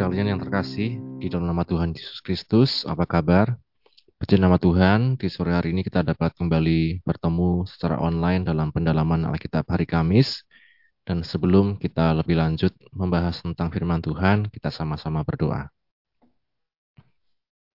[0.00, 3.60] sekalian yang terkasih, di dalam nama Tuhan Yesus Kristus, apa kabar?
[4.16, 9.28] Puji nama Tuhan, di sore hari ini kita dapat kembali bertemu secara online dalam pendalaman
[9.28, 10.48] Alkitab hari Kamis.
[11.04, 15.68] Dan sebelum kita lebih lanjut membahas tentang firman Tuhan, kita sama-sama berdoa.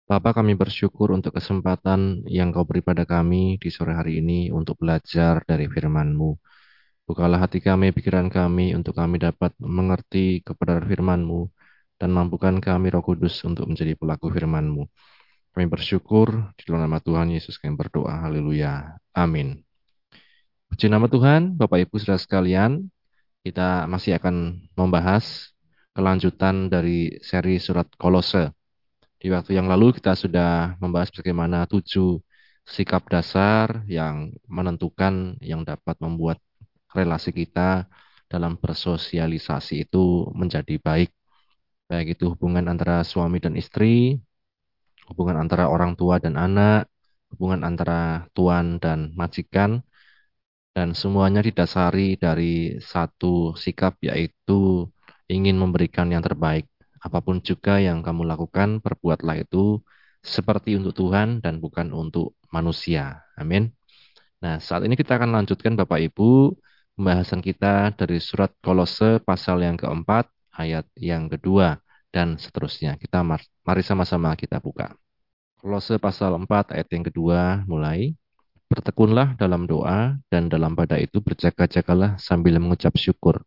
[0.08, 4.80] Bapa kami bersyukur untuk kesempatan yang kau beri pada kami di sore hari ini untuk
[4.80, 6.40] belajar dari firman-Mu.
[7.04, 11.63] Bukalah hati kami, pikiran kami, untuk kami dapat mengerti kepada firman-Mu,
[11.98, 14.84] dan mampukan kami roh kudus untuk menjadi pelaku firman-Mu.
[15.54, 18.26] Kami bersyukur di dalam nama Tuhan Yesus kami berdoa.
[18.26, 18.98] Haleluya.
[19.14, 19.62] Amin.
[20.66, 22.90] Puji nama Tuhan, Bapak Ibu Saudara sekalian,
[23.46, 25.54] kita masih akan membahas
[25.94, 28.50] kelanjutan dari seri surat Kolose.
[29.22, 32.18] Di waktu yang lalu kita sudah membahas bagaimana tujuh
[32.66, 36.42] sikap dasar yang menentukan yang dapat membuat
[36.90, 37.86] relasi kita
[38.26, 41.12] dalam bersosialisasi itu menjadi baik.
[41.90, 44.16] Baik itu hubungan antara suami dan istri,
[45.08, 46.88] hubungan antara orang tua dan anak,
[47.32, 49.84] hubungan antara tuan dan majikan,
[50.74, 54.88] dan semuanya didasari dari satu sikap yaitu
[55.30, 56.66] ingin memberikan yang terbaik.
[57.04, 59.84] Apa pun juga yang kamu lakukan, perbuatlah itu
[60.24, 63.20] seperti untuk Tuhan dan bukan untuk manusia.
[63.36, 63.68] Amin.
[64.40, 66.56] Nah, saat ini kita akan lanjutkan Bapak Ibu
[66.96, 71.82] pembahasan kita dari surat Kolose pasal yang keempat, ayat yang kedua
[72.14, 72.94] dan seterusnya.
[72.94, 74.94] Kita mari sama-sama kita buka.
[75.58, 78.14] Kolose pasal 4 ayat yang kedua mulai.
[78.64, 83.44] Bertekunlah dalam doa dan dalam pada itu berjaga-jagalah sambil mengucap syukur.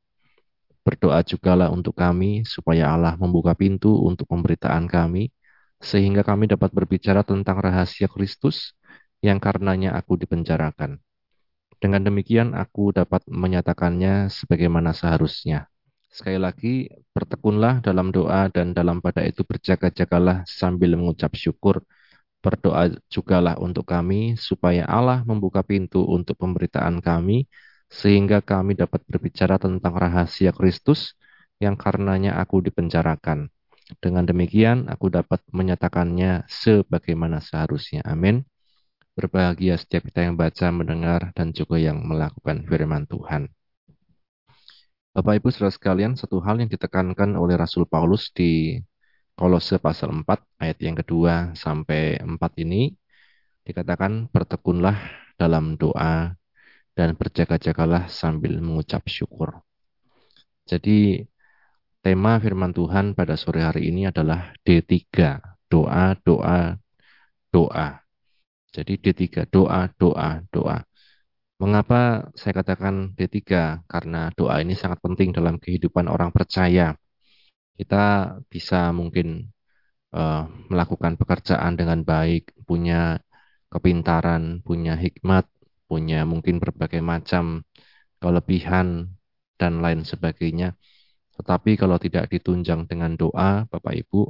[0.85, 5.33] Berdoa jugalah untuk kami supaya Allah membuka pintu untuk pemberitaan kami
[5.83, 8.77] sehingga kami dapat berbicara tentang rahasia Kristus
[9.19, 11.01] yang karenanya aku dipenjarakan.
[11.77, 15.69] Dengan demikian aku dapat menyatakannya sebagaimana seharusnya.
[16.17, 21.85] Sekali lagi, bertekunlah dalam doa dan dalam pada itu berjaga-jagalah sambil mengucap syukur.
[22.41, 27.45] Berdoa jugalah untuk kami supaya Allah membuka pintu untuk pemberitaan kami
[27.85, 31.13] sehingga kami dapat berbicara tentang rahasia Kristus
[31.61, 33.53] yang karenanya aku dipenjarakan.
[34.01, 38.01] Dengan demikian aku dapat menyatakannya sebagaimana seharusnya.
[38.09, 38.41] Amin.
[39.13, 43.53] Berbahagia setiap kita yang baca, mendengar, dan juga yang melakukan firman Tuhan.
[45.17, 48.77] Bapak Ibu Saudara sekalian, satu hal yang ditekankan oleh Rasul Paulus di
[49.33, 52.93] Kolose pasal 4 ayat yang kedua sampai 4 ini
[53.65, 54.93] dikatakan bertekunlah
[55.33, 56.37] dalam doa
[56.93, 59.57] dan berjaga-jagalah sambil mengucap syukur.
[60.69, 61.25] Jadi
[62.05, 65.01] tema firman Tuhan pada sore hari ini adalah D3,
[65.65, 66.77] doa, doa,
[67.49, 68.05] doa.
[68.69, 70.86] Jadi D3, doa, doa, doa.
[71.57, 73.41] Mengapa saya katakan D3?
[73.89, 76.93] Karena doa ini sangat penting dalam kehidupan orang percaya.
[77.77, 79.49] Kita bisa mungkin
[80.13, 83.17] uh, melakukan pekerjaan dengan baik, punya
[83.73, 85.49] kepintaran, punya hikmat,
[85.89, 87.65] punya mungkin berbagai macam
[88.21, 89.17] kelebihan
[89.57, 90.77] dan lain sebagainya.
[91.37, 94.29] Tetapi kalau tidak ditunjang dengan doa, Bapak Ibu,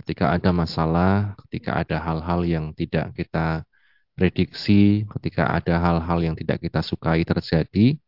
[0.00, 3.68] ketika ada masalah, ketika ada hal-hal yang tidak kita
[4.14, 7.98] prediksi ketika ada hal-hal yang tidak kita sukai terjadi,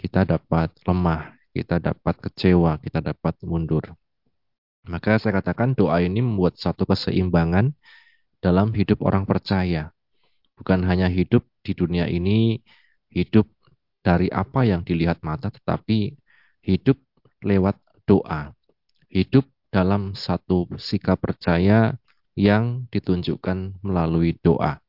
[0.00, 3.84] kita dapat lemah, kita dapat kecewa, kita dapat mundur.
[4.88, 7.76] Maka saya katakan doa ini membuat satu keseimbangan
[8.40, 9.92] dalam hidup orang percaya.
[10.56, 12.60] Bukan hanya hidup di dunia ini,
[13.12, 13.44] hidup
[14.00, 16.16] dari apa yang dilihat mata, tetapi
[16.64, 16.96] hidup
[17.44, 17.76] lewat
[18.08, 18.56] doa.
[19.12, 22.00] Hidup dalam satu sikap percaya
[22.32, 24.80] yang ditunjukkan melalui doa.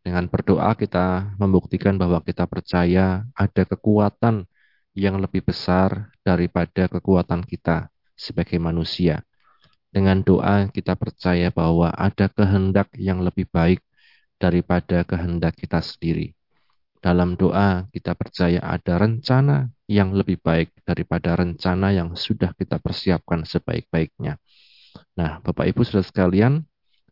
[0.00, 4.48] Dengan berdoa kita membuktikan bahwa kita percaya ada kekuatan
[4.96, 9.22] yang lebih besar daripada kekuatan kita sebagai manusia.
[9.90, 13.84] Dengan doa kita percaya bahwa ada kehendak yang lebih baik
[14.40, 16.32] daripada kehendak kita sendiri.
[17.00, 23.44] Dalam doa kita percaya ada rencana yang lebih baik daripada rencana yang sudah kita persiapkan
[23.44, 24.36] sebaik-baiknya.
[25.16, 26.60] Nah, Bapak Ibu Saudara sekalian,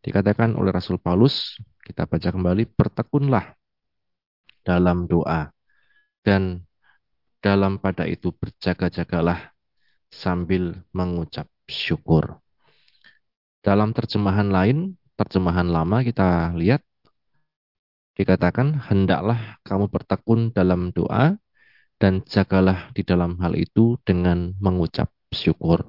[0.04, 1.56] dikatakan oleh Rasul Paulus
[1.88, 3.56] kita baca kembali, bertekunlah
[4.60, 5.48] dalam doa
[6.20, 6.68] dan
[7.40, 9.56] dalam pada itu berjaga-jagalah
[10.12, 12.44] sambil mengucap syukur.
[13.64, 16.84] Dalam terjemahan lain, terjemahan lama kita lihat
[18.18, 21.38] dikatakan hendaklah kamu bertekun dalam doa
[21.96, 25.88] dan jagalah di dalam hal itu dengan mengucap syukur.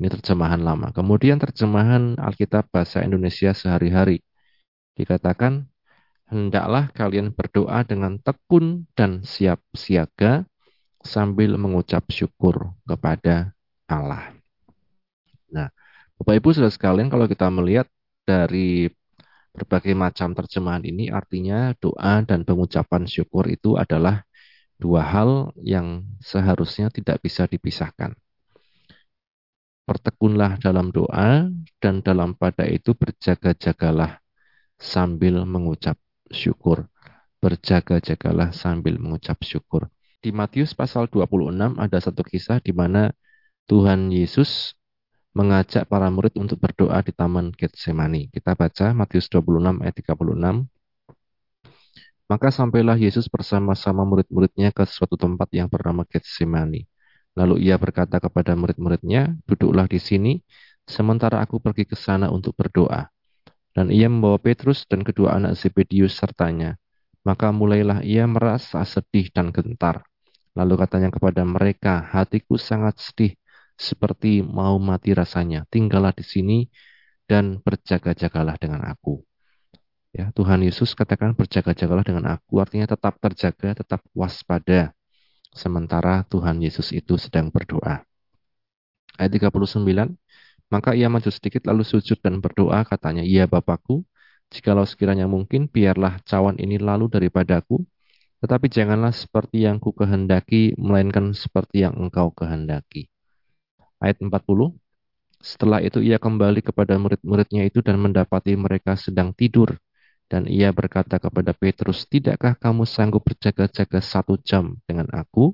[0.00, 0.92] Ini terjemahan lama.
[0.96, 4.24] Kemudian terjemahan Alkitab bahasa Indonesia sehari-hari
[5.00, 5.66] dikatakan,
[6.30, 10.46] hendaklah kalian berdoa dengan tekun dan siap siaga
[11.02, 13.56] sambil mengucap syukur kepada
[13.88, 14.36] Allah.
[15.50, 15.72] Nah,
[16.20, 17.88] Bapak Ibu sudah sekalian kalau kita melihat
[18.28, 18.92] dari
[19.50, 24.22] berbagai macam terjemahan ini artinya doa dan pengucapan syukur itu adalah
[24.78, 28.14] dua hal yang seharusnya tidak bisa dipisahkan.
[29.84, 31.50] Pertekunlah dalam doa
[31.82, 34.19] dan dalam pada itu berjaga-jagalah
[34.80, 36.00] sambil mengucap
[36.32, 36.88] syukur.
[37.44, 39.92] Berjaga-jagalah sambil mengucap syukur.
[40.20, 43.12] Di Matius pasal 26 ada satu kisah di mana
[43.68, 44.76] Tuhan Yesus
[45.32, 48.28] mengajak para murid untuk berdoa di Taman Getsemani.
[48.34, 50.66] Kita baca Matius 26 ayat 36.
[52.30, 56.86] Maka sampailah Yesus bersama-sama murid-muridnya ke suatu tempat yang bernama Getsemani.
[57.38, 60.32] Lalu ia berkata kepada murid-muridnya, duduklah di sini,
[60.86, 63.10] sementara aku pergi ke sana untuk berdoa.
[63.70, 66.74] Dan ia membawa Petrus dan kedua anak Zebedius sertanya.
[67.22, 70.02] Maka mulailah ia merasa sedih dan gentar.
[70.58, 73.32] Lalu katanya kepada mereka, hatiku sangat sedih
[73.78, 75.64] seperti mau mati rasanya.
[75.70, 76.58] Tinggallah di sini
[77.24, 79.22] dan berjaga-jagalah dengan aku.
[80.10, 84.90] Ya, Tuhan Yesus katakan berjaga-jagalah dengan aku, artinya tetap terjaga, tetap waspada.
[85.54, 88.02] Sementara Tuhan Yesus itu sedang berdoa.
[89.14, 90.18] Ayat 39,
[90.72, 94.06] maka ia maju sedikit lalu sujud dan berdoa katanya, Ya Bapakku,
[94.54, 97.82] jikalau sekiranya mungkin biarlah cawan ini lalu daripadaku,
[98.40, 103.10] tetapi janganlah seperti yang ku kehendaki, melainkan seperti yang engkau kehendaki
[104.02, 104.74] ayat 40.
[105.40, 109.76] Setelah itu ia kembali kepada murid-muridnya itu dan mendapati mereka sedang tidur.
[110.30, 115.52] Dan ia berkata kepada Petrus, Tidakkah kamu sanggup berjaga-jaga satu jam dengan aku?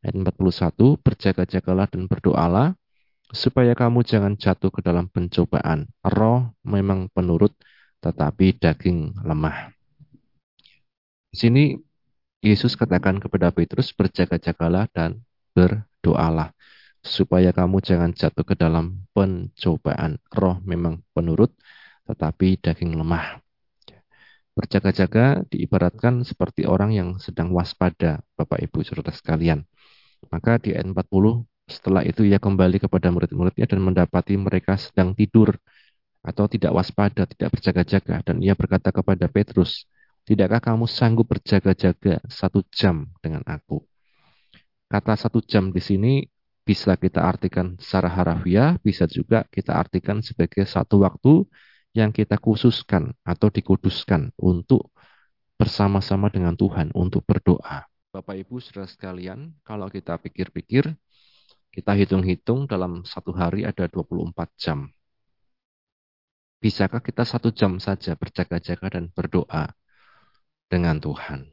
[0.00, 2.72] Ayat 41, Berjaga-jagalah dan berdoalah,
[3.30, 5.90] supaya kamu jangan jatuh ke dalam pencobaan.
[6.02, 7.54] Roh memang penurut,
[8.02, 9.72] tetapi daging lemah.
[11.32, 11.64] Di sini
[12.44, 15.26] Yesus katakan kepada Petrus, berjaga-jagalah dan
[15.56, 16.54] berdoalah
[17.02, 20.22] supaya kamu jangan jatuh ke dalam pencobaan.
[20.30, 21.54] Roh memang penurut,
[22.06, 23.42] tetapi daging lemah.
[24.56, 29.68] Berjaga-jaga diibaratkan seperti orang yang sedang waspada, Bapak Ibu saudara sekalian.
[30.32, 35.54] Maka di ayat 40, setelah itu ia kembali kepada murid-muridnya dan mendapati mereka sedang tidur
[36.22, 38.22] atau tidak waspada, tidak berjaga-jaga.
[38.26, 39.86] Dan ia berkata kepada Petrus,
[40.26, 43.78] Tidakkah kamu sanggup berjaga-jaga satu jam dengan aku?
[44.90, 46.26] Kata satu jam di sini
[46.66, 51.46] bisa kita artikan secara harafiah, bisa juga kita artikan sebagai satu waktu
[51.94, 54.90] yang kita khususkan atau dikuduskan untuk
[55.54, 57.86] bersama-sama dengan Tuhan untuk berdoa.
[58.10, 60.90] Bapak Ibu saudara sekalian, kalau kita pikir-pikir,
[61.76, 64.88] kita hitung-hitung dalam satu hari ada 24 jam.
[66.56, 69.76] Bisakah kita satu jam saja berjaga-jaga dan berdoa
[70.72, 71.52] dengan Tuhan?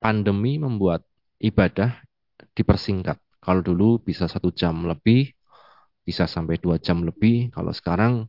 [0.00, 1.04] Pandemi membuat
[1.36, 2.00] ibadah
[2.56, 3.20] dipersingkat.
[3.44, 5.36] Kalau dulu bisa satu jam lebih,
[6.00, 7.52] bisa sampai dua jam lebih.
[7.52, 8.24] Kalau sekarang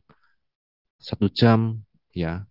[1.00, 1.80] satu jam,
[2.12, 2.44] ya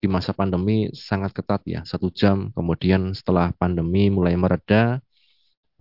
[0.00, 2.48] di masa pandemi sangat ketat ya, satu jam.
[2.56, 5.03] Kemudian setelah pandemi mulai mereda,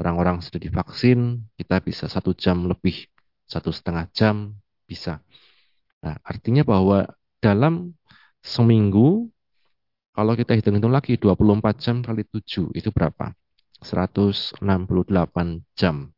[0.04, 3.08] orang-orang sudah divaksin, kita bisa satu jam lebih,
[3.48, 4.52] satu setengah jam
[4.84, 5.24] bisa.
[6.04, 7.08] Nah, artinya bahwa
[7.40, 7.96] dalam
[8.44, 9.32] seminggu,
[10.12, 13.32] kalau kita hitung-hitung lagi 24 jam kali 7, itu berapa?
[13.80, 14.60] 168
[15.80, 16.12] jam.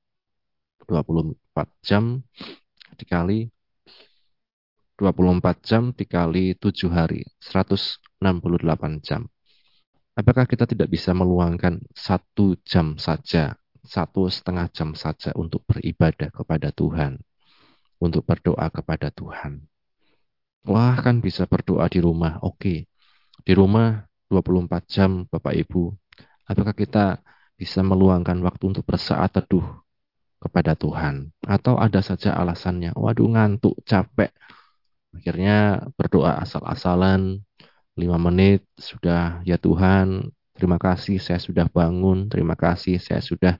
[0.86, 1.38] 24
[1.82, 2.22] jam
[2.98, 3.50] dikali
[4.96, 9.28] 24 jam dikali 7 hari, 168 jam.
[10.16, 16.74] Apakah kita tidak bisa meluangkan satu jam saja, satu setengah jam saja untuk beribadah kepada
[16.74, 17.22] Tuhan,
[18.02, 19.64] untuk berdoa kepada Tuhan?
[20.66, 22.42] Wah, kan bisa berdoa di rumah.
[22.42, 22.90] Oke,
[23.46, 25.94] di rumah 24 jam, Bapak Ibu.
[26.50, 27.22] Apakah kita
[27.56, 29.64] bisa meluangkan waktu untuk bersaat teduh
[30.46, 34.30] kepada Tuhan atau ada saja alasannya waduh ngantuk capek
[35.16, 37.42] akhirnya berdoa asal-asalan
[37.96, 42.32] lima menit sudah ya Tuhan terima kasih saya sudah bangun.
[42.32, 43.54] Terima kasih saya sudah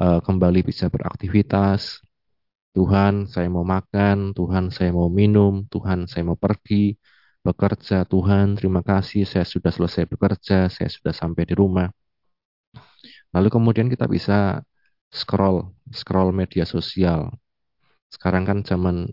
[0.00, 2.00] uh, kembali bisa beraktivitas.
[2.74, 4.32] Tuhan saya mau makan.
[4.34, 5.68] Tuhan saya mau minum.
[5.70, 6.96] Tuhan saya mau pergi
[7.46, 8.08] bekerja.
[8.08, 10.72] Tuhan terima kasih saya sudah selesai bekerja.
[10.72, 11.88] Saya sudah sampai di rumah.
[13.34, 14.62] Lalu kemudian kita bisa
[15.10, 17.34] scroll, scroll media sosial.
[18.10, 19.10] Sekarang kan zaman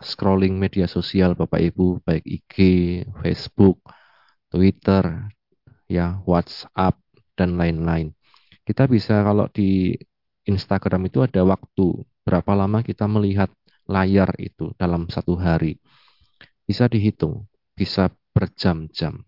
[0.00, 2.54] scrolling media sosial Bapak Ibu, baik IG,
[3.20, 3.80] Facebook,
[4.52, 5.04] Twitter,
[5.98, 6.96] ya, WhatsApp
[7.36, 8.16] dan lain-lain.
[8.64, 9.92] Kita bisa kalau di
[10.48, 13.50] Instagram itu ada waktu berapa lama kita melihat
[13.86, 15.78] layar itu dalam satu hari.
[16.64, 19.26] Bisa dihitung, bisa berjam-jam.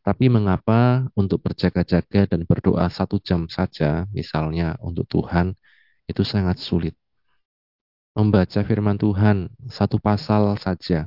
[0.00, 5.52] Tapi mengapa untuk berjaga-jaga dan berdoa satu jam saja, misalnya untuk Tuhan,
[6.08, 6.96] itu sangat sulit.
[8.16, 11.06] Membaca firman Tuhan satu pasal saja.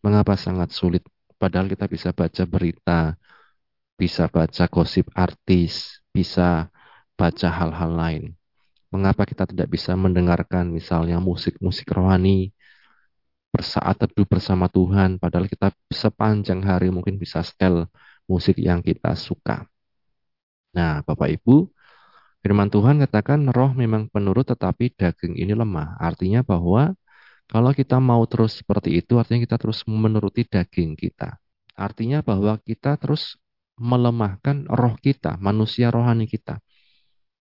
[0.00, 1.04] Mengapa sangat sulit?
[1.36, 3.18] Padahal kita bisa baca berita,
[4.00, 6.72] bisa baca gosip artis, bisa
[7.20, 8.24] baca hal-hal lain.
[8.88, 12.56] Mengapa kita tidak bisa mendengarkan misalnya musik-musik rohani,
[13.52, 17.86] bersaat teduh bersama Tuhan, padahal kita sepanjang hari mungkin bisa setel
[18.24, 19.68] musik yang kita suka.
[20.72, 21.68] Nah, Bapak Ibu,
[22.40, 25.98] firman Tuhan katakan roh memang penurut tetapi daging ini lemah.
[26.00, 26.94] Artinya bahwa
[27.50, 31.36] kalau kita mau terus seperti itu, artinya kita terus menuruti daging kita.
[31.74, 33.34] Artinya bahwa kita terus
[33.80, 36.60] melemahkan roh kita, manusia rohani kita.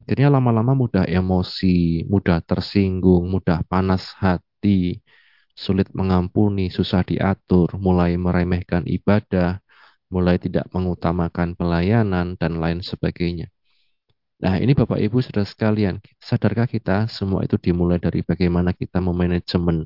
[0.05, 5.01] Jadinya lama-lama mudah emosi, mudah tersinggung, mudah panas hati,
[5.57, 9.59] sulit mengampuni, susah diatur, mulai meremehkan ibadah,
[10.13, 13.49] mulai tidak mengutamakan pelayanan, dan lain sebagainya.
[14.39, 19.83] Nah, ini Bapak Ibu sudah sekalian, sadarkah kita semua itu dimulai dari bagaimana kita memanajemen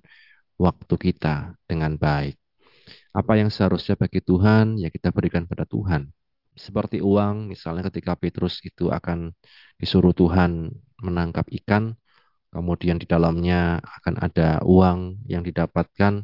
[0.61, 2.37] waktu kita dengan baik.
[3.13, 6.22] Apa yang seharusnya bagi Tuhan, ya kita berikan pada Tuhan.
[6.53, 9.33] Seperti uang, misalnya ketika Petrus itu akan
[9.77, 10.69] disuruh Tuhan
[11.01, 11.97] menangkap ikan,
[12.53, 16.23] kemudian di dalamnya akan ada uang yang didapatkan.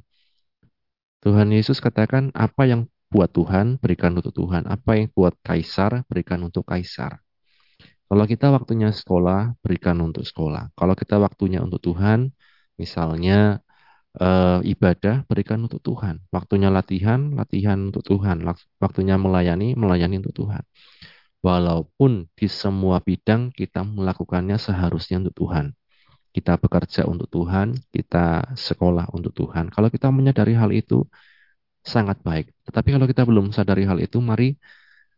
[1.20, 4.70] Tuhan Yesus katakan, apa yang buat Tuhan, berikan untuk Tuhan.
[4.70, 7.20] Apa yang buat kaisar, berikan untuk kaisar.
[8.10, 10.74] Kalau kita waktunya sekolah, berikan untuk sekolah.
[10.74, 12.34] Kalau kita waktunya untuk Tuhan,
[12.78, 13.62] misalnya
[14.16, 14.28] e,
[14.74, 16.24] ibadah, berikan untuk Tuhan.
[16.34, 18.42] Waktunya latihan, latihan untuk Tuhan.
[18.82, 20.64] Waktunya melayani, melayani untuk Tuhan.
[21.40, 25.72] Walaupun di semua bidang kita melakukannya seharusnya untuk Tuhan.
[26.30, 29.74] Kita bekerja untuk Tuhan, kita sekolah untuk Tuhan.
[29.74, 31.08] Kalau kita menyadari hal itu,
[31.82, 32.54] sangat baik.
[32.70, 34.54] Tetapi kalau kita belum sadari hal itu, mari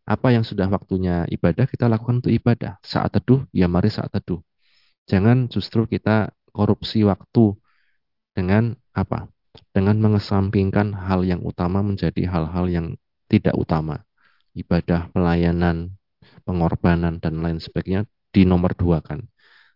[0.02, 2.78] apa yang sudah waktunya ibadah kita lakukan untuk ibadah.
[2.82, 4.40] Saat teduh, ya mari saat teduh.
[5.10, 7.58] Jangan justru kita korupsi waktu
[8.32, 9.28] dengan apa?
[9.72, 12.86] Dengan mengesampingkan hal yang utama menjadi hal-hal yang
[13.28, 14.04] tidak utama.
[14.52, 15.96] Ibadah, pelayanan,
[16.44, 19.24] pengorbanan, dan lain sebagainya di nomor dua kan.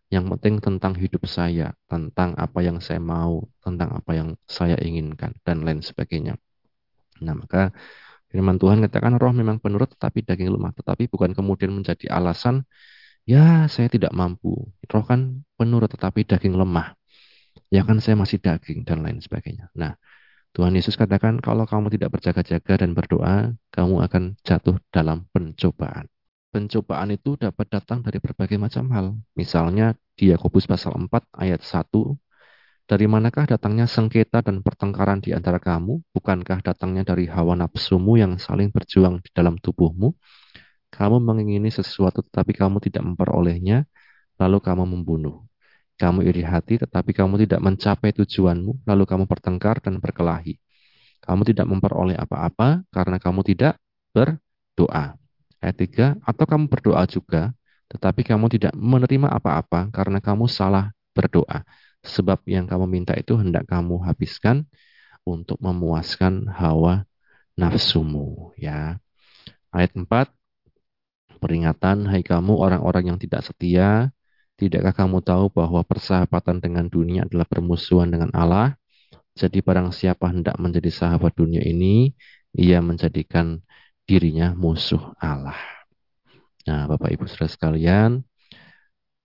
[0.09, 5.35] Yang penting tentang hidup saya, tentang apa yang saya mau, tentang apa yang saya inginkan,
[5.45, 6.39] dan lain sebagainya.
[7.21, 7.73] Nah, maka
[8.33, 10.73] firman Tuhan katakan roh memang penurut tetapi daging lemah.
[10.73, 12.65] Tetapi bukan kemudian menjadi alasan,
[13.29, 14.57] ya saya tidak mampu.
[14.89, 16.96] Roh kan penurut tetapi daging lemah.
[17.67, 19.67] Ya kan saya masih daging dan lain sebagainya.
[19.75, 19.99] Nah,
[20.55, 26.07] Tuhan Yesus katakan kalau kamu tidak berjaga-jaga dan berdoa, kamu akan jatuh dalam pencobaan.
[26.49, 29.05] Pencobaan itu dapat datang dari berbagai macam hal.
[29.35, 32.15] Misalnya di Yakobus pasal 4 ayat 1
[32.87, 35.99] dari manakah datangnya sengketa dan pertengkaran di antara kamu?
[36.15, 40.15] Bukankah datangnya dari hawa nafsumu yang saling berjuang di dalam tubuhmu?
[40.87, 43.83] Kamu mengingini sesuatu tetapi kamu tidak memperolehnya,
[44.39, 45.43] lalu kamu membunuh.
[45.97, 50.61] Kamu iri hati tetapi kamu tidak mencapai tujuanmu, lalu kamu bertengkar dan berkelahi.
[51.25, 53.81] Kamu tidak memperoleh apa-apa karena kamu tidak
[54.13, 55.17] berdoa.
[55.57, 57.49] Ayat 3, atau kamu berdoa juga,
[57.89, 61.65] tetapi kamu tidak menerima apa-apa karena kamu salah berdoa
[62.05, 64.63] Sebab yang kamu minta itu hendak kamu habiskan
[65.27, 67.03] untuk memuaskan hawa
[67.57, 68.53] nafsumu.
[68.55, 69.01] Ya.
[69.73, 70.31] Ayat 4,
[71.41, 74.15] peringatan, hai kamu orang-orang yang tidak setia,
[74.59, 78.75] tidakkah kamu tahu bahwa persahabatan dengan dunia adalah permusuhan dengan Allah?
[79.37, 82.11] Jadi barang siapa hendak menjadi sahabat dunia ini,
[82.57, 83.61] ia menjadikan
[84.09, 85.57] dirinya musuh Allah.
[86.65, 88.25] Nah, Bapak Ibu Saudara sekalian,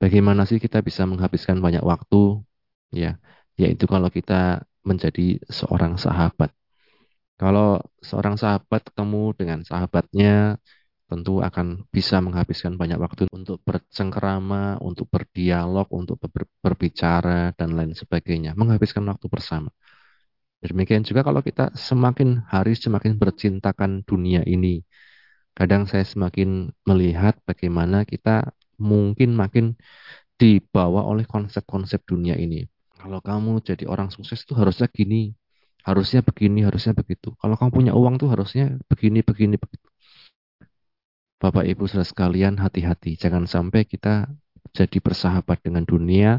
[0.03, 2.43] bagaimana sih kita bisa menghabiskan banyak waktu
[2.91, 3.23] ya
[3.55, 6.51] yaitu kalau kita menjadi seorang sahabat
[7.39, 10.59] kalau seorang sahabat ketemu dengan sahabatnya
[11.13, 17.93] tentu akan bisa menghabiskan banyak waktu untuk bercengkerama, untuk berdialog, untuk ber berbicara dan lain
[17.93, 19.69] sebagainya, menghabiskan waktu bersama.
[20.65, 24.81] Demikian juga kalau kita semakin hari semakin bercintakan dunia ini,
[25.53, 29.77] kadang saya semakin melihat bagaimana kita mungkin makin
[30.41, 32.65] dibawa oleh konsep-konsep dunia ini.
[32.97, 35.35] Kalau kamu jadi orang sukses itu harusnya gini,
[35.85, 37.35] harusnya begini, harusnya begitu.
[37.37, 39.92] Kalau kamu punya uang tuh harusnya begini, begini, begitu.
[41.43, 44.31] Bapak Ibu saudara sekalian hati-hati, jangan sampai kita
[44.71, 46.39] jadi bersahabat dengan dunia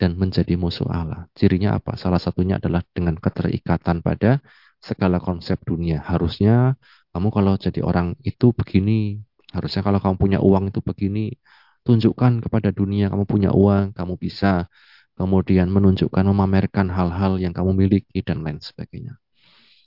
[0.00, 1.28] dan menjadi musuh Allah.
[1.36, 2.00] Cirinya apa?
[2.00, 4.40] Salah satunya adalah dengan keterikatan pada
[4.80, 6.00] segala konsep dunia.
[6.00, 6.80] Harusnya
[7.12, 9.20] kamu kalau jadi orang itu begini,
[9.52, 11.36] harusnya kalau kamu punya uang itu begini,
[11.84, 14.64] tunjukkan kepada dunia kamu punya uang, kamu bisa
[15.12, 19.20] kemudian menunjukkan, memamerkan hal-hal yang kamu miliki, dan lain sebagainya.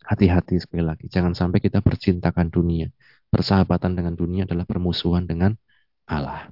[0.06, 2.94] Hati-hati sekali lagi, jangan sampai kita bercintakan dunia.
[3.32, 5.56] Persahabatan dengan dunia adalah permusuhan dengan
[6.04, 6.52] Allah.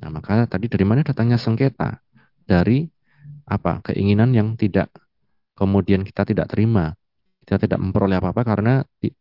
[0.00, 2.00] Nah, maka tadi dari mana datangnya sengketa?
[2.44, 2.88] Dari
[3.44, 3.84] apa?
[3.84, 4.88] Keinginan yang tidak
[5.52, 6.96] kemudian kita tidak terima.
[7.44, 8.74] Kita tidak memperoleh apa-apa karena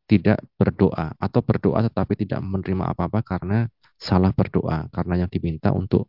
[0.08, 3.68] tidak berdoa atau berdoa tetapi tidak menerima apa-apa karena
[4.00, 6.08] salah berdoa karena yang diminta untuk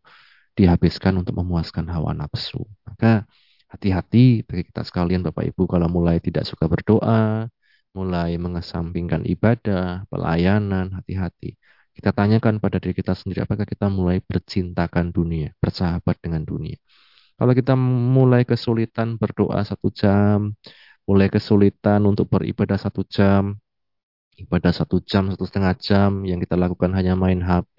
[0.55, 2.63] dihabiskan untuk memuaskan hawa nafsu.
[2.87, 3.27] Maka
[3.67, 7.51] hati-hati bagi kita sekalian Bapak Ibu kalau mulai tidak suka berdoa,
[7.97, 11.57] mulai mengesampingkan ibadah, pelayanan, hati-hati.
[11.95, 16.77] Kita tanyakan pada diri kita sendiri apakah kita mulai bercintakan dunia, bersahabat dengan dunia.
[17.39, 17.75] Kalau kita
[18.17, 20.55] mulai kesulitan berdoa satu jam,
[21.07, 23.59] mulai kesulitan untuk beribadah satu jam,
[24.43, 27.79] ibadah satu jam, satu setengah jam, yang kita lakukan hanya main HP,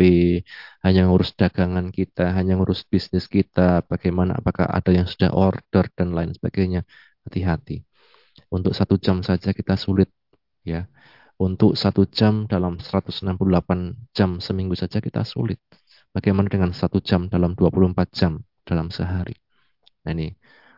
[0.85, 6.15] hanya ngurus dagangan kita, hanya ngurus bisnis kita, bagaimana, apakah ada yang sudah order, dan
[6.15, 6.81] lain sebagainya.
[7.25, 7.94] Hati-hati.
[8.51, 10.11] Untuk satu jam saja kita sulit,
[10.63, 10.87] ya
[11.35, 13.27] untuk satu jam dalam 168
[14.15, 15.59] jam seminggu saja kita sulit.
[16.15, 19.35] Bagaimana dengan satu jam dalam 24 jam dalam sehari?
[20.07, 20.31] Nah ini.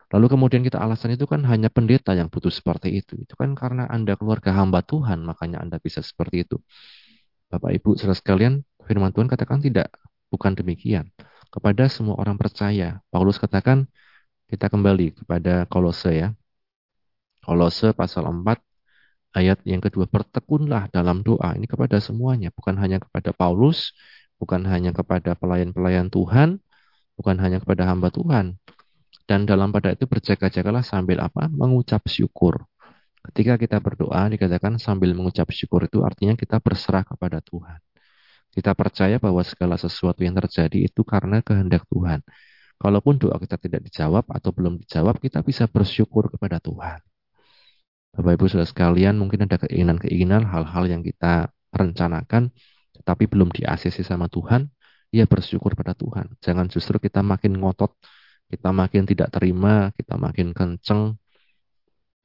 [0.07, 3.19] Lalu kemudian kita alasan itu kan hanya pendeta yang butuh seperti itu.
[3.19, 6.63] Itu kan karena Anda keluarga hamba Tuhan, makanya Anda bisa seperti itu.
[7.51, 9.91] Bapak Ibu saudara sekalian, firman Tuhan katakan tidak,
[10.31, 11.11] bukan demikian.
[11.51, 13.83] Kepada semua orang percaya, Paulus katakan,
[14.47, 16.31] kita kembali kepada Kolose ya.
[17.47, 18.59] Kolose pasal 4
[19.31, 21.55] Ayat yang kedua, bertekunlah dalam doa.
[21.55, 23.95] Ini kepada semuanya, bukan hanya kepada Paulus,
[24.41, 26.59] bukan hanya kepada pelayan-pelayan Tuhan,
[27.15, 28.59] bukan hanya kepada hamba Tuhan.
[29.29, 31.47] Dan dalam pada itu berjaga-jagalah sambil apa?
[31.47, 32.67] Mengucap syukur.
[33.31, 37.79] Ketika kita berdoa, dikatakan sambil mengucap syukur itu artinya kita berserah kepada Tuhan.
[38.51, 42.25] Kita percaya bahwa segala sesuatu yang terjadi itu karena kehendak Tuhan.
[42.75, 47.06] Kalaupun doa kita tidak dijawab atau belum dijawab, kita bisa bersyukur kepada Tuhan.
[48.17, 52.49] Bapak Ibu Saudara sekalian, mungkin ada keinginan-keinginan hal-hal yang kita rencanakan
[52.97, 53.61] tetapi belum di
[54.01, 54.73] sama Tuhan,
[55.13, 56.33] ya bersyukur pada Tuhan.
[56.41, 57.93] Jangan justru kita makin ngotot,
[58.49, 61.15] kita makin tidak terima, kita makin kenceng.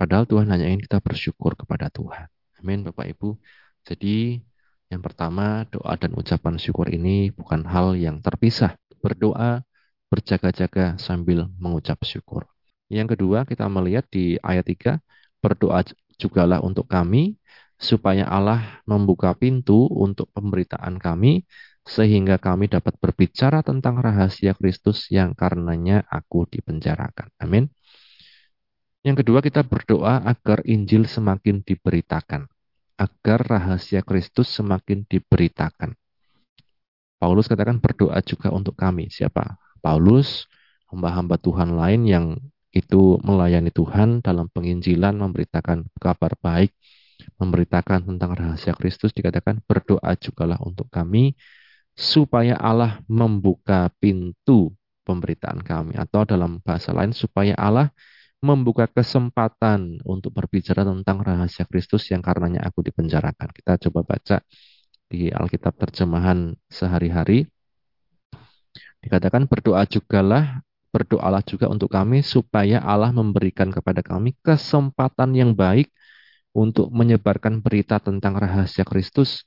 [0.00, 2.26] Padahal Tuhan hanya ingin kita bersyukur kepada Tuhan.
[2.59, 3.37] Amin Bapak Ibu.
[3.85, 4.40] Jadi
[4.88, 8.74] yang pertama doa dan ucapan syukur ini bukan hal yang terpisah.
[8.98, 9.61] Berdoa,
[10.09, 12.48] berjaga-jaga sambil mengucap syukur.
[12.90, 14.98] Yang kedua kita melihat di ayat 3,
[15.42, 15.83] Berdoa
[16.16, 17.35] jugalah untuk kami,
[17.83, 21.42] supaya Allah membuka pintu untuk pemberitaan kami,
[21.83, 27.35] sehingga kami dapat berbicara tentang rahasia Kristus yang karenanya aku dipenjarakan.
[27.42, 27.66] Amin.
[29.02, 32.46] Yang kedua, kita berdoa agar Injil semakin diberitakan,
[32.94, 35.98] agar rahasia Kristus semakin diberitakan.
[37.18, 39.11] Paulus katakan berdoa juga untuk kami.
[39.11, 39.59] Siapa?
[39.83, 40.46] Paulus,
[40.87, 42.26] hamba-hamba Tuhan lain yang
[42.72, 46.72] itu melayani Tuhan dalam penginjilan, memberitakan kabar baik,
[47.37, 51.37] memberitakan tentang rahasia Kristus, dikatakan berdoa jugalah untuk kami,
[51.92, 54.72] supaya Allah membuka pintu
[55.04, 56.00] pemberitaan kami.
[56.00, 57.92] Atau dalam bahasa lain, supaya Allah
[58.42, 63.48] membuka kesempatan untuk berbicara tentang rahasia Kristus yang karenanya aku dipenjarakan.
[63.54, 64.42] Kita coba baca
[65.06, 67.46] di Alkitab terjemahan sehari-hari.
[69.04, 75.88] Dikatakan berdoa jugalah berdoalah juga untuk kami supaya Allah memberikan kepada kami kesempatan yang baik
[76.52, 79.42] untuk menyebarkan berita tentang rahasia Kristus.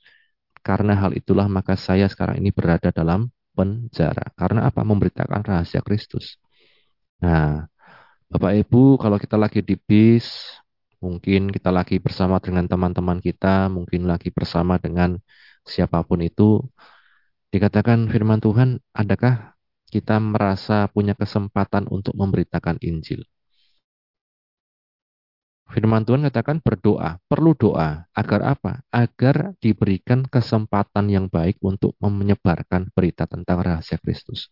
[0.65, 4.34] Karena hal itulah maka saya sekarang ini berada dalam penjara.
[4.34, 4.81] Karena apa?
[4.81, 6.41] Memberitakan rahasia Kristus.
[7.21, 7.69] Nah,
[8.25, 10.27] Bapak Ibu, kalau kita lagi di bis,
[10.97, 15.21] mungkin kita lagi bersama dengan teman-teman kita, mungkin lagi bersama dengan
[15.62, 16.65] siapa pun itu,
[17.53, 19.54] dikatakan firman Tuhan, adakah
[19.95, 23.23] kita merasa punya kesempatan untuk memberitakan Injil.
[25.71, 28.03] Firman Tuhan katakan berdoa, perlu doa.
[28.12, 28.84] Agar apa?
[28.91, 34.51] Agar diberikan kesempatan yang baik untuk menyebarkan berita tentang rahasia Kristus.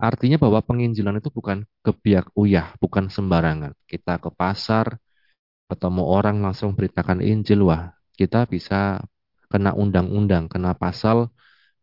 [0.00, 3.76] Artinya bahwa penginjilan itu bukan kebiak uyah, bukan sembarangan.
[3.84, 4.96] Kita ke pasar,
[5.68, 9.04] ketemu orang langsung beritakan Injil, wah kita bisa
[9.52, 11.28] kena undang-undang, kena pasal,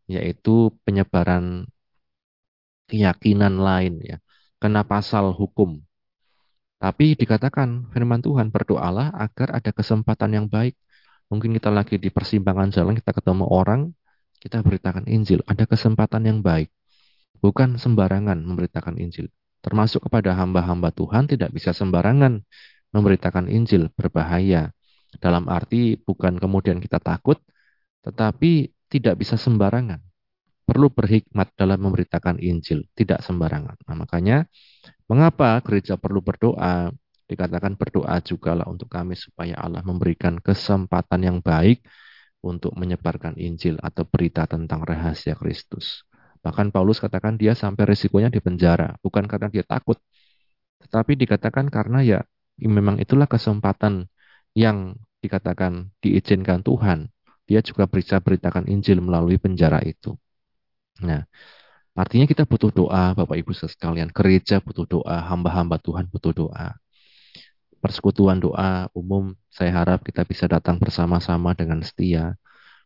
[0.09, 1.69] yaitu penyebaran
[2.87, 4.17] keyakinan lain ya.
[4.57, 5.77] Kena pasal hukum.
[6.77, 10.73] Tapi dikatakan firman Tuhan berdoalah agar ada kesempatan yang baik.
[11.27, 13.91] Mungkin kita lagi di persimpangan jalan, kita ketemu orang,
[14.39, 15.43] kita beritakan Injil.
[15.45, 16.71] Ada kesempatan yang baik.
[17.43, 19.27] Bukan sembarangan memberitakan Injil.
[19.61, 22.39] Termasuk kepada hamba-hamba Tuhan tidak bisa sembarangan
[22.95, 23.91] memberitakan Injil.
[23.93, 24.71] Berbahaya.
[25.17, 27.41] Dalam arti bukan kemudian kita takut,
[28.05, 30.06] tetapi tidak bisa sembarangan
[30.67, 33.79] perlu berhikmat dalam memberitakan Injil, tidak sembarangan.
[33.87, 34.37] Nah, makanya
[35.07, 36.91] mengapa gereja perlu berdoa?
[37.27, 41.83] Dikatakan berdoa juga lah untuk kami supaya Allah memberikan kesempatan yang baik
[42.43, 46.07] untuk menyebarkan Injil atau berita tentang rahasia Kristus.
[46.43, 49.99] Bahkan Paulus katakan dia sampai risikonya di penjara, bukan karena dia takut,
[50.83, 52.19] Tetapi dikatakan karena ya
[52.61, 54.07] memang itulah kesempatan
[54.57, 57.09] yang dikatakan diizinkan Tuhan.
[57.47, 60.15] Dia juga bisa beritakan Injil melalui penjara itu.
[61.03, 61.25] Nah,
[61.97, 64.09] artinya kita butuh doa, Bapak Ibu sekalian.
[64.13, 66.77] Gereja butuh doa, hamba-hamba Tuhan butuh doa.
[67.77, 72.35] Persekutuan doa umum, saya harap kita bisa datang bersama-sama dengan setia.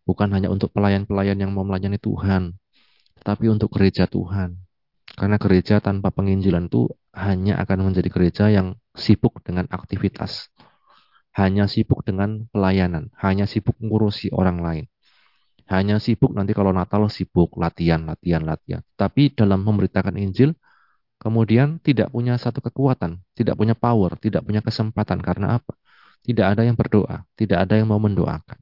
[0.04, 2.58] Bukan hanya untuk pelayan-pelayan yang mau melayani Tuhan,
[3.22, 4.60] tetapi untuk gereja Tuhan.
[5.12, 10.52] Karena gereja tanpa penginjilan itu hanya akan menjadi gereja yang sibuk dengan aktivitas
[11.32, 14.86] hanya sibuk dengan pelayanan, hanya sibuk ngurusi orang lain.
[15.72, 18.84] Hanya sibuk nanti kalau Natal sibuk latihan, latihan, latihan.
[19.00, 20.52] Tapi dalam memberitakan Injil,
[21.16, 25.24] kemudian tidak punya satu kekuatan, tidak punya power, tidak punya kesempatan.
[25.24, 25.72] Karena apa?
[26.22, 28.60] Tidak ada yang berdoa, tidak ada yang mau mendoakan.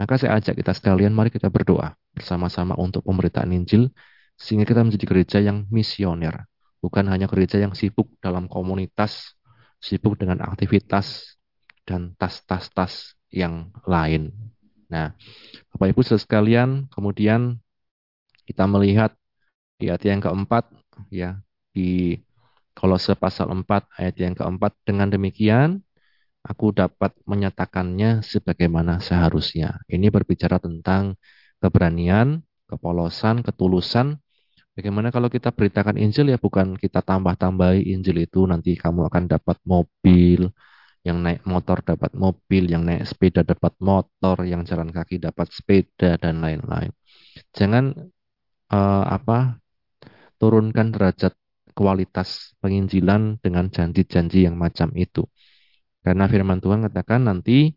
[0.00, 3.92] Maka saya ajak kita sekalian, mari kita berdoa bersama-sama untuk pemberitaan Injil,
[4.38, 6.48] sehingga kita menjadi gereja yang misioner.
[6.78, 9.36] Bukan hanya gereja yang sibuk dalam komunitas,
[9.82, 11.36] sibuk dengan aktivitas,
[11.82, 14.47] dan tas-tas-tas yang lain.
[14.88, 15.12] Nah,
[15.72, 17.60] Bapak Ibu sekalian, kemudian
[18.48, 19.12] kita melihat
[19.76, 20.64] di ayat yang keempat,
[21.12, 21.38] ya,
[21.76, 22.16] di
[22.72, 25.84] Kolose pasal 4 ayat yang keempat, dengan demikian
[26.40, 29.82] aku dapat menyatakannya sebagaimana seharusnya.
[29.90, 31.20] Ini berbicara tentang
[31.60, 34.16] keberanian, kepolosan, ketulusan.
[34.72, 39.58] Bagaimana kalau kita beritakan Injil ya bukan kita tambah-tambahi Injil itu nanti kamu akan dapat
[39.66, 40.48] mobil,
[41.08, 46.20] yang naik motor dapat mobil, yang naik sepeda dapat motor, yang jalan kaki dapat sepeda
[46.20, 46.92] dan lain-lain.
[47.56, 47.84] Jangan
[48.72, 49.58] uh, apa
[50.40, 51.32] turunkan derajat
[51.72, 55.24] kualitas penginjilan dengan janji-janji yang macam itu.
[56.04, 57.74] Karena firman Tuhan katakan nanti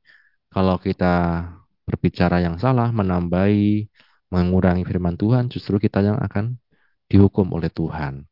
[0.52, 1.46] kalau kita
[1.88, 3.88] berbicara yang salah, menambahi,
[4.32, 6.58] mengurangi firman Tuhan, justru kita yang akan
[7.12, 8.24] dihukum oleh Tuhan.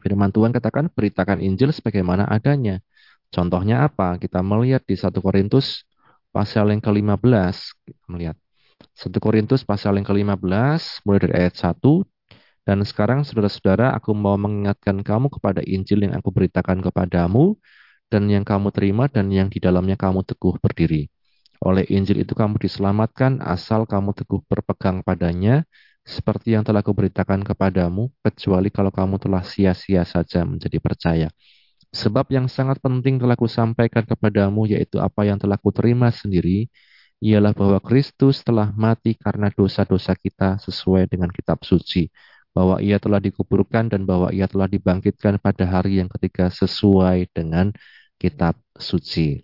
[0.00, 2.80] Firman Tuhan katakan beritakan Injil sebagaimana adanya.
[3.30, 4.18] Contohnya apa?
[4.18, 5.86] Kita melihat di 1 Korintus
[6.34, 7.56] pasal yang ke-15.
[7.86, 8.36] Kita melihat
[8.94, 12.04] 1 Korintus pasal yang ke-15 mulai dari ayat 1
[12.68, 17.56] dan sekarang saudara-saudara aku mau mengingatkan kamu kepada Injil yang aku beritakan kepadamu
[18.12, 21.08] dan yang kamu terima dan yang di dalamnya kamu teguh berdiri.
[21.64, 25.64] Oleh Injil itu kamu diselamatkan asal kamu teguh berpegang padanya
[26.04, 31.28] seperti yang telah kuberitakan kepadamu kecuali kalau kamu telah sia-sia saja menjadi percaya.
[31.90, 36.70] Sebab yang sangat penting telah kusampaikan kepadamu, yaitu apa yang telah kuterima sendiri,
[37.18, 42.08] ialah bahwa Kristus telah mati karena dosa-dosa kita sesuai dengan kitab suci,
[42.54, 47.74] bahwa ia telah dikuburkan dan bahwa ia telah dibangkitkan pada hari yang ketiga sesuai dengan
[48.22, 49.42] kitab suci.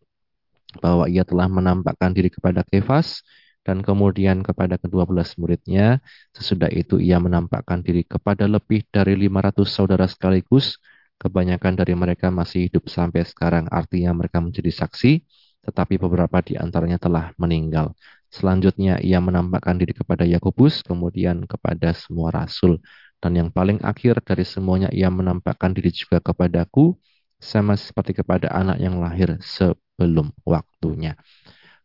[0.78, 3.26] Bahwa ia telah menampakkan diri kepada Kefas,
[3.66, 5.98] dan kemudian kepada kedua belas muridnya.
[6.30, 10.78] Sesudah itu ia menampakkan diri kepada lebih dari 500 saudara sekaligus,
[11.16, 15.24] Kebanyakan dari mereka masih hidup sampai sekarang, artinya mereka menjadi saksi,
[15.64, 17.96] tetapi beberapa di antaranya telah meninggal.
[18.28, 22.84] Selanjutnya ia menampakkan diri kepada Yakobus, kemudian kepada semua rasul.
[23.16, 26.94] Dan yang paling akhir dari semuanya ia menampakkan diri juga kepadaku,
[27.40, 31.16] sama seperti kepada anak yang lahir sebelum waktunya.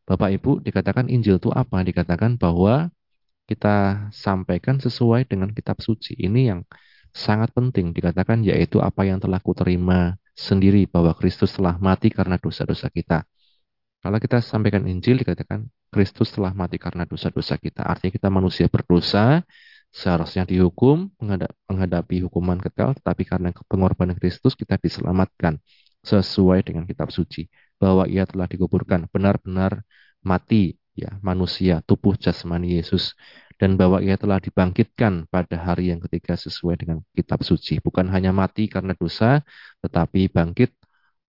[0.08, 1.84] Bapak Ibu, dikatakan Injil itu apa?
[1.84, 2.92] Dikatakan bahwa
[3.48, 6.16] kita sampaikan sesuai dengan kitab suci.
[6.16, 6.62] Ini yang
[7.12, 12.88] sangat penting dikatakan yaitu apa yang telah kuterima sendiri bahwa Kristus telah mati karena dosa-dosa
[12.88, 13.28] kita.
[14.02, 17.86] Kalau kita sampaikan Injil dikatakan Kristus telah mati karena dosa-dosa kita.
[17.86, 19.46] Artinya kita manusia berdosa,
[19.94, 21.12] seharusnya dihukum,
[21.70, 25.62] menghadapi hukuman kekal, tetapi karena pengorbanan Kristus kita diselamatkan
[26.02, 27.46] sesuai dengan kitab suci
[27.78, 29.86] bahwa ia telah dikuburkan benar-benar
[30.26, 33.14] mati ya manusia tubuh jasmani Yesus
[33.62, 37.78] dan bahwa ia telah dibangkitkan pada hari yang ketiga sesuai dengan kitab suci.
[37.78, 39.46] Bukan hanya mati karena dosa,
[39.86, 40.74] tetapi bangkit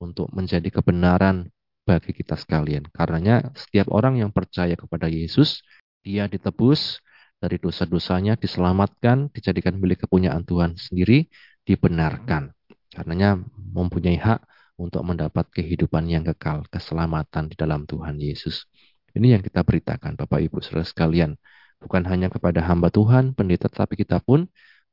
[0.01, 1.53] untuk menjadi kebenaran
[1.85, 2.89] bagi kita sekalian.
[2.89, 5.61] Karenanya setiap orang yang percaya kepada Yesus,
[6.01, 7.05] dia ditebus
[7.37, 11.29] dari dosa-dosanya, diselamatkan, dijadikan milik kepunyaan Tuhan sendiri,
[11.69, 12.49] dibenarkan.
[12.97, 13.45] Karenanya
[13.77, 14.41] mempunyai hak
[14.81, 18.65] untuk mendapat kehidupan yang kekal, keselamatan di dalam Tuhan Yesus.
[19.13, 21.37] Ini yang kita beritakan Bapak Ibu Saudara sekalian
[21.85, 24.47] bukan hanya kepada hamba Tuhan, pendeta, tapi kita pun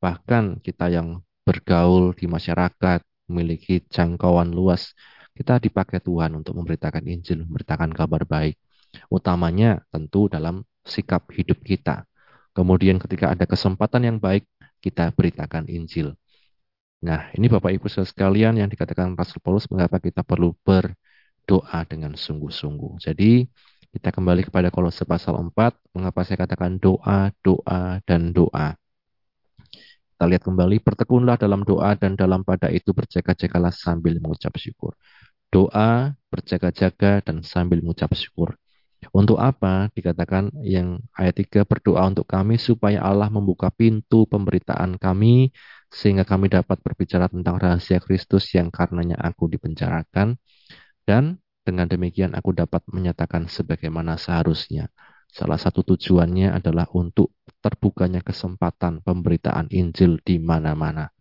[0.03, 2.99] bahkan kita yang bergaul di masyarakat,
[3.29, 4.97] memiliki jangkauan luas,
[5.37, 8.57] kita dipakai Tuhan untuk memberitakan Injil, memberitakan kabar baik.
[9.07, 12.09] Utamanya tentu dalam sikap hidup kita.
[12.57, 14.49] Kemudian ketika ada kesempatan yang baik,
[14.81, 16.17] kita beritakan Injil.
[16.99, 22.99] Nah, ini Bapak Ibu sekalian yang dikatakan Rasul Paulus mengapa kita perlu berdoa dengan sungguh-sungguh.
[22.99, 23.47] Jadi,
[23.89, 25.97] kita kembali kepada Kolose pasal 4.
[25.97, 28.77] Mengapa saya katakan doa, doa, dan doa?
[30.13, 34.93] Kita lihat kembali, bertekunlah dalam doa dan dalam pada itu berjaga-jagalah sambil mengucap syukur.
[35.49, 38.53] Doa, berjaga-jaga, dan sambil mengucap syukur.
[39.15, 45.55] Untuk apa dikatakan yang ayat 3 berdoa untuk kami supaya Allah membuka pintu pemberitaan kami
[45.87, 50.35] sehingga kami dapat berbicara tentang rahasia Kristus yang karenanya aku dipenjarakan
[51.07, 54.89] dan dengan demikian aku dapat menyatakan sebagaimana seharusnya.
[55.29, 61.13] Salah satu tujuannya adalah untuk terbukanya kesempatan pemberitaan Injil di mana-mana.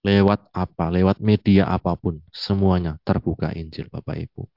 [0.00, 0.88] Lewat apa?
[0.88, 4.48] Lewat media apa pun, semuanya terbuka Injil Bapak Ibu.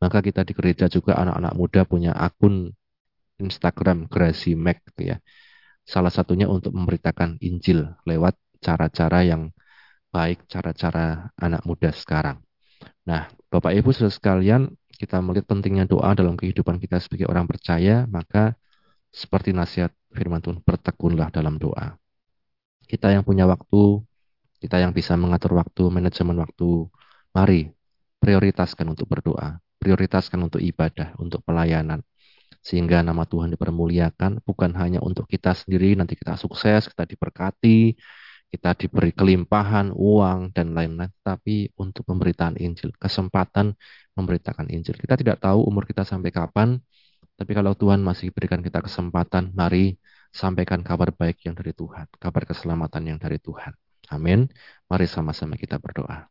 [0.00, 2.72] Maka kita di gereja juga anak-anak muda punya akun
[3.36, 5.20] Instagram Gracie Mac ya.
[5.84, 9.52] Salah satunya untuk memberitakan Injil lewat cara-cara yang
[10.08, 12.40] baik, cara-cara anak muda sekarang.
[13.02, 18.54] Nah, Bapak Ibu sekalian, kita melihat pentingnya doa dalam kehidupan kita sebagai orang percaya, maka
[19.10, 21.98] seperti nasihat firman Tuhan, bertekunlah dalam doa.
[22.86, 24.00] Kita yang punya waktu,
[24.62, 26.86] kita yang bisa mengatur waktu, manajemen waktu,
[27.34, 27.74] mari
[28.22, 32.06] prioritaskan untuk berdoa prioritaskan untuk ibadah, untuk pelayanan.
[32.62, 37.98] Sehingga nama Tuhan dipermuliakan, bukan hanya untuk kita sendiri, nanti kita sukses, kita diberkati,
[38.52, 43.72] kita diberi kelimpahan, uang, dan lain-lain, tapi untuk pemberitaan Injil, kesempatan
[44.12, 44.96] memberitakan Injil.
[45.00, 46.76] Kita tidak tahu umur kita sampai kapan,
[47.38, 49.96] tapi kalau Tuhan masih berikan kita kesempatan, mari
[50.28, 53.72] sampaikan kabar baik yang dari Tuhan, kabar keselamatan yang dari Tuhan.
[54.12, 54.48] Amin.
[54.90, 56.28] Mari sama-sama kita berdoa.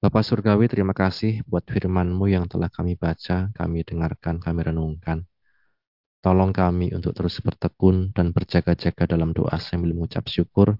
[0.00, 5.29] Bapak Surgawi, terima kasih buat firman-Mu yang telah kami baca, kami dengarkan, kami renungkan.
[6.20, 10.76] Tolong kami untuk terus bertekun dan berjaga-jaga dalam doa sambil mengucap syukur.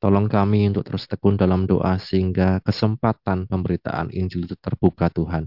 [0.00, 5.46] Tolong kami untuk terus tekun dalam doa sehingga kesempatan pemberitaan Injil itu terbuka Tuhan.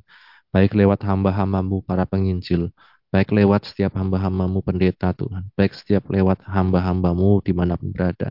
[0.54, 2.70] Baik lewat hamba-hambamu para penginjil,
[3.10, 8.30] baik lewat setiap hamba-hambamu pendeta Tuhan, baik setiap lewat hamba-hambamu di mana pun berada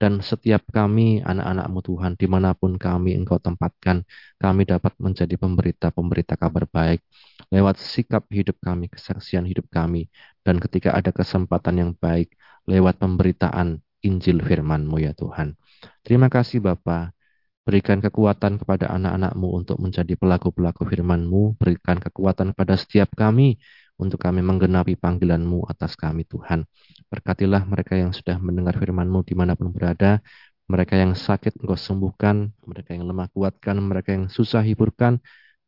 [0.00, 4.00] dan setiap kami anak-anakmu Tuhan di mana pun kami engkau tempatkan
[4.40, 7.04] kami dapat menjadi pemberita-pemberita kabar baik
[7.52, 10.08] lewat sikap hidup kami kesaksian hidup kami.
[10.40, 12.32] Dan ketika ada kesempatan yang baik
[12.64, 15.52] lewat pemberitaan Injil firman-Mu ya Tuhan.
[16.00, 17.12] Terima kasih Bapa.
[17.60, 21.60] Berikan kekuatan kepada anak-anakmu untuk menjadi pelaku-pelaku firman-Mu.
[21.60, 23.60] Berikan kekuatan kepada setiap kami
[24.00, 26.64] untuk kami menggenapi panggilan-Mu atas kami Tuhan.
[27.12, 30.24] Berkatilah mereka yang sudah mendengar firman-Mu di mana pun berada,
[30.70, 35.18] mereka yang sakit Engkau sembuhkan, mereka yang lemah kuatkan, mereka yang susah hiburkan,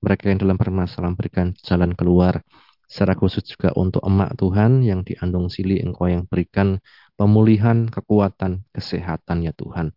[0.00, 2.40] mereka yang dalam permasalahan berikan jalan keluar.
[2.86, 6.76] Secara khusus juga untuk emak Tuhan yang diandung sili Engkau yang berikan
[7.16, 9.92] pemulihan, kekuatan, kesehatan ya Tuhan.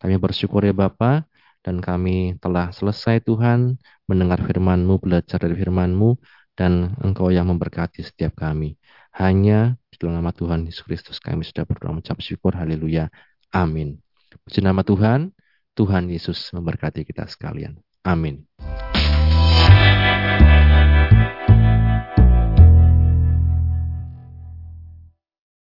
[0.00, 1.24] Kami bersyukur ya Bapa
[1.60, 3.76] dan kami telah selesai Tuhan
[4.08, 6.16] mendengar firman-Mu, belajar dari firman-Mu,
[6.60, 8.76] dan Engkau yang memberkati setiap kami.
[9.16, 12.52] Hanya di dalam nama Tuhan Yesus Kristus kami sudah berdoa mengucap syukur.
[12.52, 13.08] Haleluya.
[13.48, 13.96] Amin.
[14.44, 15.32] Puji nama Tuhan,
[15.72, 17.80] Tuhan Yesus memberkati kita sekalian.
[18.04, 18.44] Amin.